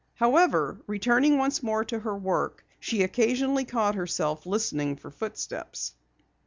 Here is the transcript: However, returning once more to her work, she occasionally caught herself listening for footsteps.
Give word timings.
However, 0.15 0.81
returning 0.87 1.37
once 1.37 1.61
more 1.61 1.85
to 1.85 1.99
her 1.99 2.17
work, 2.17 2.65
she 2.79 3.03
occasionally 3.03 3.65
caught 3.65 3.93
herself 3.93 4.47
listening 4.47 4.95
for 4.95 5.11
footsteps. 5.11 5.93